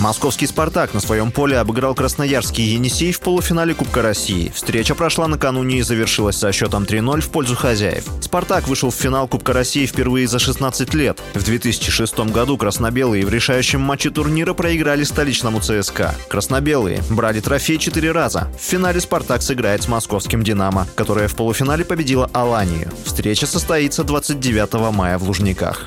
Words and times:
Московский 0.00 0.46
«Спартак» 0.46 0.94
на 0.94 1.00
своем 1.00 1.30
поле 1.30 1.58
обыграл 1.58 1.94
красноярский 1.94 2.64
«Енисей» 2.64 3.12
в 3.12 3.20
полуфинале 3.20 3.74
Кубка 3.74 4.00
России. 4.00 4.50
Встреча 4.54 4.94
прошла 4.94 5.28
накануне 5.28 5.80
и 5.80 5.82
завершилась 5.82 6.36
со 6.38 6.52
счетом 6.52 6.84
3-0 6.84 7.20
в 7.20 7.28
пользу 7.28 7.54
хозяев. 7.54 8.06
«Спартак» 8.22 8.66
вышел 8.66 8.90
в 8.90 8.94
финал 8.94 9.28
Кубка 9.28 9.52
России 9.52 9.84
впервые 9.84 10.26
за 10.26 10.38
16 10.38 10.94
лет. 10.94 11.20
В 11.34 11.44
2006 11.44 12.18
году 12.30 12.56
краснобелые 12.56 13.26
в 13.26 13.28
решающем 13.28 13.82
матче 13.82 14.08
турнира 14.08 14.54
проиграли 14.54 15.04
столичному 15.04 15.60
ЦСКА. 15.60 16.14
Краснобелые 16.28 17.02
брали 17.10 17.40
трофей 17.40 17.76
четыре 17.76 18.12
раза. 18.12 18.48
В 18.58 18.62
финале 18.64 19.02
«Спартак» 19.02 19.42
сыграет 19.42 19.82
с 19.82 19.88
московским 19.88 20.42
«Динамо», 20.42 20.86
которая 20.94 21.28
в 21.28 21.36
полуфинале 21.36 21.84
победила 21.84 22.30
«Аланию». 22.32 22.90
Встреча 23.04 23.46
состоится 23.46 24.02
29 24.02 24.94
мая 24.94 25.18
в 25.18 25.24
Лужниках. 25.24 25.84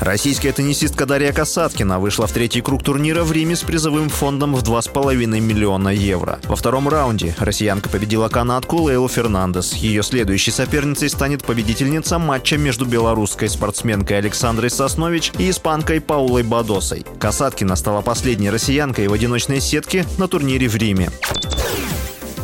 Российская 0.00 0.52
теннисистка 0.52 1.06
Дарья 1.06 1.32
Касаткина 1.32 1.98
вышла 1.98 2.26
в 2.26 2.32
третий 2.32 2.60
круг 2.60 2.82
турнира 2.82 3.24
в 3.24 3.32
Риме 3.32 3.56
с 3.56 3.62
призовым 3.62 4.08
фондом 4.08 4.54
в 4.54 4.62
2,5 4.62 5.26
миллиона 5.40 5.88
евро. 5.88 6.38
Во 6.44 6.56
втором 6.56 6.88
раунде 6.88 7.34
россиянка 7.38 7.88
победила 7.88 8.28
канадку 8.28 8.76
Лейлу 8.76 9.08
Фернандес. 9.08 9.74
Ее 9.74 10.02
следующей 10.02 10.50
соперницей 10.50 11.08
станет 11.08 11.44
победительница 11.44 12.18
матча 12.18 12.58
между 12.58 12.84
белорусской 12.84 13.48
спортсменкой 13.48 14.18
Александрой 14.18 14.70
Саснович 14.70 15.32
и 15.38 15.50
испанкой 15.50 16.00
Паулой 16.00 16.42
Бадосой. 16.42 17.04
Касаткина 17.18 17.76
стала 17.76 18.02
последней 18.02 18.50
россиянкой 18.50 19.08
в 19.08 19.12
одиночной 19.12 19.60
сетке 19.60 20.04
на 20.18 20.28
турнире 20.28 20.68
в 20.68 20.76
Риме. 20.76 21.10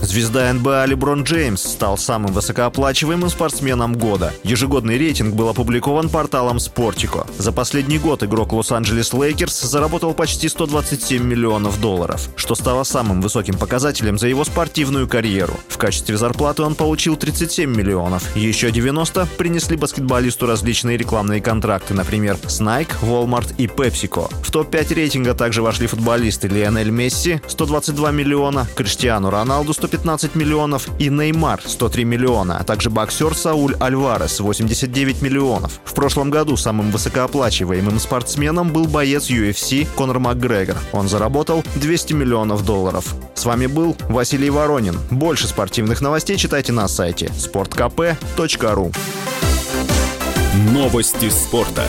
Звезда 0.03 0.53
НБА 0.53 0.85
Леброн 0.87 1.23
Джеймс 1.23 1.63
стал 1.63 1.97
самым 1.97 2.33
высокооплачиваемым 2.33 3.31
спортсменом 3.31 3.95
года. 3.95 4.33
Ежегодный 4.43 4.99
рейтинг 4.99 5.37
был 5.37 5.49
опубликован 5.49 6.09
порталом 6.09 6.57
Sportico. 6.57 7.25
За 7.39 7.53
последний 7.53 7.99
год 7.99 8.25
игрок 8.25 8.53
Лос-Анджелес 8.53 9.13
Лейкерс 9.13 9.61
заработал 9.61 10.13
почти 10.13 10.49
127 10.49 11.23
миллионов 11.23 11.81
долларов, 11.81 12.29
что 12.35 12.57
стало 12.57 12.83
самым 12.83 13.21
высоким 13.21 13.57
показателем 13.57 14.19
за 14.19 14.27
его 14.27 14.45
спортивную 14.45 15.07
карьеру. 15.07 15.55
В 15.69 15.79
качестве 15.79 16.17
зарплаты 16.17 16.63
он 16.63 16.75
получил 16.75 17.17
37 17.17 17.71
миллионов. 17.71 18.37
Еще 18.37 18.73
90 18.73 19.29
принесли 19.39 19.77
баскетболисту 19.77 20.47
различные 20.47 20.97
рекламные 20.97 21.41
контракты, 21.41 21.95
например, 21.95 22.39
с 22.49 22.61
Nike, 22.61 22.91
Walmart 23.03 23.55
и 23.57 23.67
PepsiCo. 23.67 24.35
В 24.43 24.51
топ-5 24.51 24.95
рейтинга 24.95 25.35
также 25.35 25.63
вошли 25.63 25.87
футболисты 25.87 26.49
Лионель 26.49 26.91
Месси 26.91 27.41
122 27.47 28.11
миллиона, 28.11 28.67
Криштиану 28.75 29.31
Роналду 29.31 29.73
150 29.73 29.92
115 29.93 30.35
миллионов 30.37 30.89
и 30.99 31.11
Неймар 31.11 31.61
103 31.63 32.05
миллиона, 32.05 32.57
а 32.59 32.65
также 32.65 32.89
боксер 32.89 33.35
Сауль 33.35 33.77
Альварес 33.79 34.41
89 34.41 35.21
миллионов. 35.21 35.81
В 35.85 35.93
прошлом 35.93 36.31
году 36.31 36.57
самым 36.57 36.91
высокооплачиваемым 36.91 38.01
спортсменом 38.01 38.73
был 38.73 38.87
боец 38.87 39.29
UFC 39.29 39.87
Конор 39.95 40.19
Макгрегор. 40.19 40.79
Он 40.93 41.09
заработал 41.09 41.63
200 41.75 42.15
миллионов 42.15 42.65
долларов. 42.65 43.15
С 43.35 43.45
вами 43.45 43.67
был 43.67 43.95
Василий 44.09 44.49
Воронин. 44.49 44.99
Больше 45.11 45.47
спортивных 45.47 46.01
новостей 46.01 46.39
читайте 46.39 46.73
на 46.73 46.89
сайте 46.89 47.27
sportkp.ru 47.27 48.97
Новости 50.73 51.29
спорта. 51.29 51.85